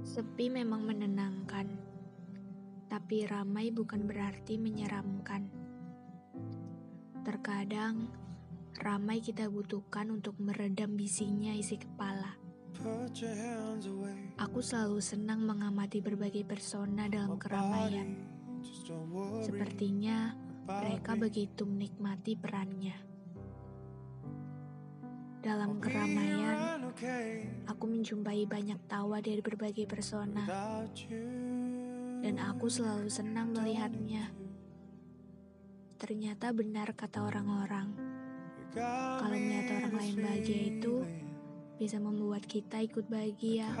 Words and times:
Sepi 0.00 0.48
memang 0.48 0.82
menenangkan, 0.82 1.68
tapi 2.88 3.28
ramai 3.28 3.68
bukan 3.68 4.08
berarti 4.08 4.56
menyeramkan. 4.56 5.46
Terkadang, 7.20 8.08
ramai 8.80 9.20
kita 9.20 9.46
butuhkan 9.52 10.08
untuk 10.08 10.40
meredam 10.40 10.96
bisinya 10.96 11.52
isi 11.52 11.76
kepala. 11.76 12.32
Aku 14.40 14.64
selalu 14.64 15.04
senang 15.04 15.44
mengamati 15.44 16.00
berbagai 16.00 16.48
persona 16.48 17.06
dalam 17.12 17.36
keramaian. 17.36 18.16
Sepertinya 19.44 20.32
mereka 20.64 21.12
begitu 21.12 21.68
menikmati 21.68 22.40
perannya. 22.40 22.96
Dalam 25.44 25.76
keramaian, 25.76 26.49
aku 27.80 27.96
menjumpai 27.96 28.44
banyak 28.44 28.76
tawa 28.92 29.24
dari 29.24 29.40
berbagai 29.40 29.88
persona, 29.88 30.44
dan 32.20 32.36
aku 32.36 32.68
selalu 32.68 33.08
senang 33.08 33.56
melihatnya. 33.56 34.28
Ternyata 35.96 36.52
benar 36.52 36.92
kata 36.92 37.24
orang-orang, 37.24 37.88
kalau 39.16 39.32
melihat 39.32 39.80
orang 39.80 39.96
lain 39.96 40.16
bahagia 40.20 40.60
itu 40.76 41.08
bisa 41.80 41.96
membuat 41.96 42.44
kita 42.44 42.84
ikut 42.84 43.08
bahagia. 43.08 43.72